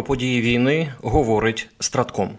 [0.00, 2.30] Про події війни говорить Стратком.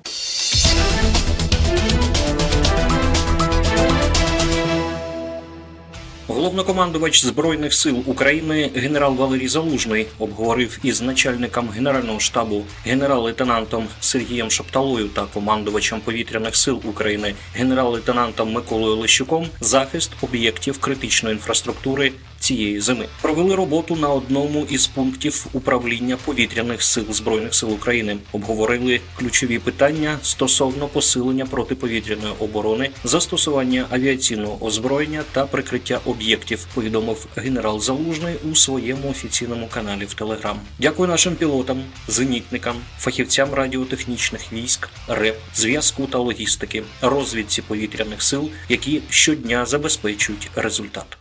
[6.27, 15.07] Головнокомандувач збройних сил України генерал Валерій Залужний обговорив із начальником генерального штабу генерал-лейтенантом Сергієм Шапталою
[15.07, 23.05] та командувачем повітряних сил України генерал-лейтенантом Миколою Лещуком захист об'єктів критичної інфраструктури цієї зими.
[23.21, 28.18] Провели роботу на одному із пунктів управління повітряних сил збройних сил України.
[28.32, 36.67] Обговорили ключові питання стосовно посилення протиповітряної оборони, застосування авіаційного озброєння та прикриття об'єктів.
[36.73, 40.59] Повідомив генерал Залужний у своєму офіційному каналі в Телеграм.
[40.80, 49.01] Дякую нашим пілотам, зенітникам, фахівцям радіотехнічних військ, РЕП, зв'язку та логістики, розвідці повітряних сил, які
[49.09, 51.20] щодня забезпечують результат.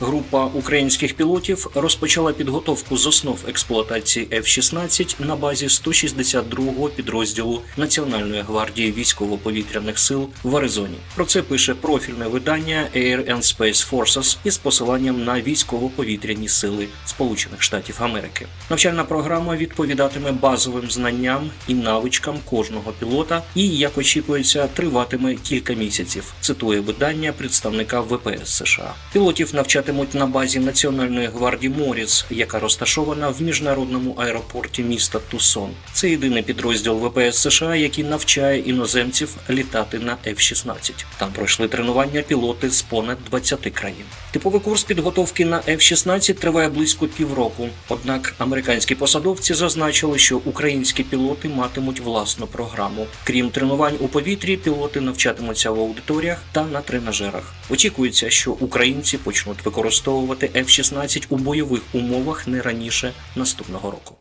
[0.00, 8.92] Група українських пілотів розпочала підготовку з основ експлуатації F-16 на базі 162-го підрозділу Національної гвардії
[8.92, 10.96] військово-повітряних сил в Аризоні.
[11.14, 17.62] Про це пише профільне видання Air and Space Forces із посиланням на військово-повітряні сили Сполучених
[17.62, 18.46] Штатів Америки.
[18.70, 26.34] Навчальна програма відповідатиме базовим знанням і навичкам кожного пілота, і як очікується, триватиме кілька місяців.
[26.40, 28.94] Цитує видання представника ВПС США.
[29.12, 29.54] Пілотів
[29.86, 35.70] навчатимуть на базі Національної гвардії Моріс, яка розташована в міжнародному аеропорті міста Тусон.
[35.92, 41.04] Це єдиний підрозділ ВПС США, який навчає іноземців літати на F-16.
[41.18, 44.04] Там пройшли тренування пілоти з понад 20 країн.
[44.30, 47.68] Типовий курс підготовки на F-16 триває близько півроку.
[47.88, 53.06] Однак американські посадовці зазначили, що українські пілоти матимуть власну програму.
[53.24, 57.54] Крім тренувань у повітрі, пілоти навчатимуться в аудиторіях та на тренажерах.
[57.70, 64.14] Очікується, що українці почнуть використовувати F-16 у бойових умовах не раніше наступного року.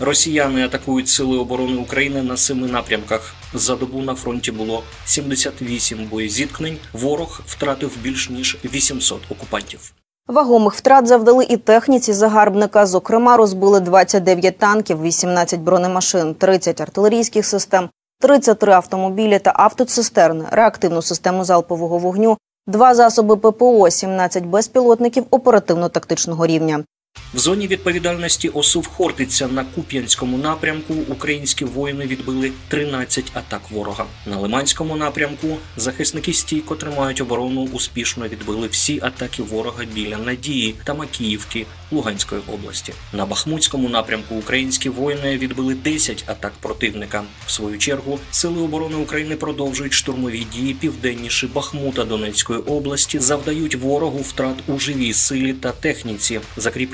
[0.00, 3.34] Росіяни атакують сили оборони України на семи напрямках.
[3.54, 6.76] За добу на фронті було 78 боєзіткнень.
[6.92, 9.92] Ворог втратив більш ніж 800 окупантів.
[10.28, 12.86] Вагомих втрат завдали і техніці загарбника.
[12.86, 17.88] Зокрема, розбили 29 танків, 18 бронемашин, 30 артилерійських систем,
[18.20, 26.84] 33 автомобілі та автоцистерни, реактивну систему залпового вогню, два засоби ППО, 17 безпілотників оперативно-тактичного рівня.
[27.34, 34.06] В зоні відповідальності ОСУВ Хортиця на Куп'янському напрямку українські воїни відбили 13 атак ворога.
[34.26, 40.94] На Лиманському напрямку захисники стійко тримають оборону, успішно відбили всі атаки ворога біля Надії та
[40.94, 42.92] Макіївки Луганської області.
[43.12, 47.24] На Бахмутському напрямку українські воїни відбили 10 атак противника.
[47.46, 54.18] В свою чергу сили оборони України продовжують штурмові дії південніше Бахмута Донецької області, завдають ворогу
[54.18, 56.40] втрат у живій силі та техніці,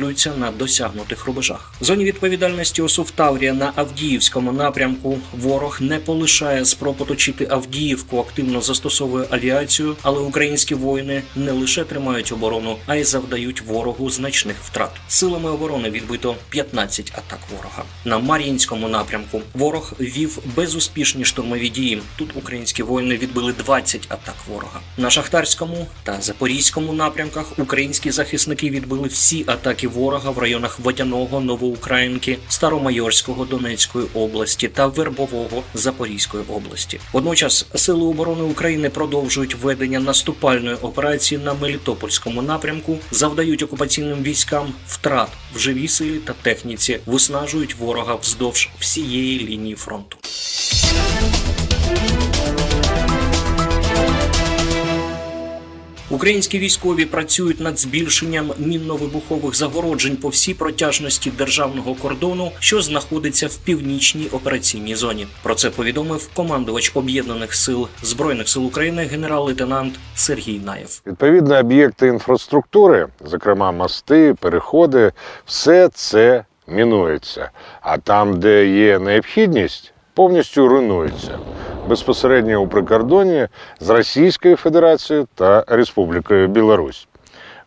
[0.06, 1.72] закріплюються на досягнутих рубежах.
[1.80, 8.60] В зоні відповідальності ОСУВ Таврія на Авдіївському напрямку ворог не полишає спроб оточити Авдіївку, активно
[8.60, 14.90] застосовує авіацію, але українські воїни не лише тримають оборону, а й завдають ворогу значних втрат.
[15.08, 17.82] Силами оборони відбито 15 атак ворога.
[18.04, 22.02] На Мар'їнському напрямку ворог вів безуспішні штурмові дії.
[22.16, 24.80] Тут українські воїни відбили 20 атак ворога.
[24.96, 33.44] На Шахтарському та Запорізькому напрямках українські захисники відбили всі атаки в районах Водяного, Новоукраїнки, Старомайорського
[33.44, 37.00] Донецької області та Вербового Запорізької області.
[37.12, 45.28] Водночас сили оборони України продовжують ведення наступальної операції на Мелітопольському напрямку, завдають окупаційним військам втрат
[45.54, 50.16] в живій силі та техніці, виснажують ворога вздовж всієї лінії фронту.
[56.10, 63.56] Українські військові працюють над збільшенням мінно-вибухових загороджень по всій протяжності державного кордону, що знаходиться в
[63.56, 65.26] північній операційній зоні.
[65.42, 71.02] Про це повідомив командувач об'єднаних сил збройних сил України генерал-лейтенант Сергій Наєв.
[71.06, 75.12] Відповідно, об'єкти інфраструктури, зокрема мости, переходи,
[75.46, 77.50] все це мінується.
[77.80, 81.38] А там, де є необхідність, повністю руйнується
[81.88, 83.48] безпосередньо у прикордоні
[83.80, 87.08] з Російською Федерацією та Республікою Білорусь.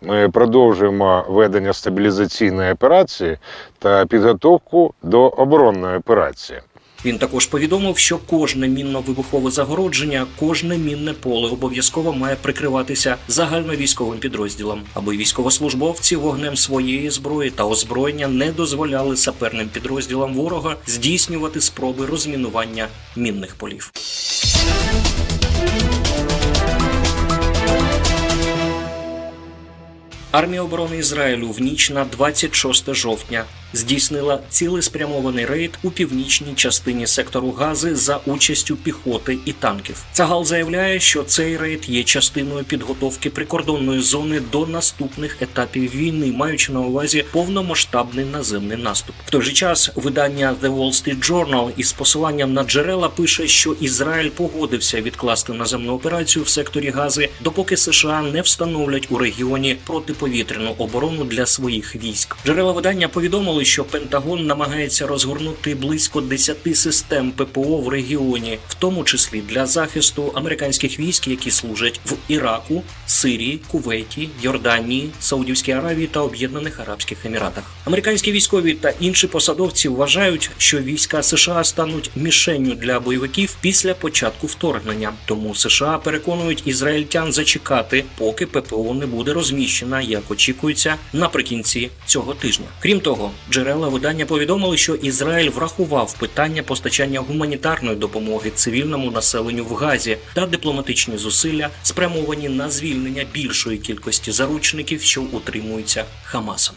[0.02, 3.38] Ми продовжуємо ведення стабілізаційної операції
[3.80, 6.60] та підготовку до оборонної операції.
[7.06, 14.82] Він також повідомив, що кожне мінно-вибухове загородження, кожне мінне поле обов'язково має прикриватися загальновійськовим підрозділом,
[14.94, 22.88] аби військовослужбовці вогнем своєї зброї та озброєння не дозволяли саперним підрозділам ворога здійснювати спроби розмінування
[23.16, 23.92] мінних полів.
[30.32, 37.52] Армія оборони Ізраїлю в ніч на 26 жовтня здійснила цілеспрямований рейд у північній частині сектору
[37.52, 40.04] Гази за участю піхоти і танків.
[40.12, 46.72] Цагал заявляє, що цей рейд є частиною підготовки прикордонної зони до наступних етапів війни, маючи
[46.72, 49.16] на увазі повномасштабний наземний наступ.
[49.26, 53.76] В той же час видання The Wall Street Journal із посиланням на джерела пише, що
[53.80, 59.78] Ізраїль погодився відкласти наземну операцію в секторі Гази, допоки США не встановлять у регіоні
[60.20, 62.36] протиповітряну оборону для своїх військ.
[62.46, 69.04] Джерела видання повідомили, що Пентагон намагається розгорнути близько 10 систем ППО в регіоні, в тому
[69.04, 76.22] числі для захисту американських військ, які служать в Іраку, Сирії, Кувейті, Йорданії, Саудівській Аравії та
[76.22, 77.64] Об'єднаних Арабських Еміратах.
[77.86, 84.48] Американські військові та інші посадовці вважають, що війська США стануть мішенню для бойовиків після початку
[84.48, 85.14] вторгнення.
[85.26, 92.66] Тому США переконують ізраїльтян зачекати, поки ППО не буде розміщена, як очікується, наприкінці цього тижня.
[92.80, 99.74] Крім того, джерела видання повідомили, що Ізраїль врахував питання постачання гуманітарної допомоги цивільному населенню в
[99.74, 106.76] Газі та дипломатичні зусилля, спрямовані на звільнення більшої кількості заручників, що утримуються Хамасом.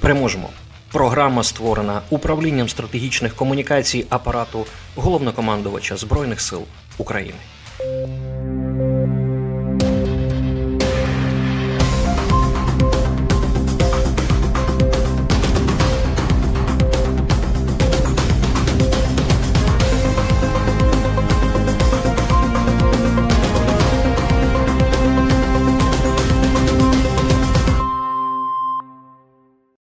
[0.00, 0.50] Переможемо.
[0.92, 4.66] Програма створена управлінням стратегічних комунікацій апарату
[4.96, 6.62] головнокомандувача Збройних сил
[6.98, 7.38] України.